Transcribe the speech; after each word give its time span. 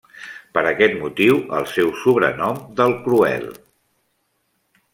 Per 0.57 0.61
aquest 0.69 0.95
motiu 1.01 1.37
el 1.59 1.67
seu 1.75 1.91
sobrenom 2.05 2.59
del 2.81 2.95
Cruel. 3.05 3.47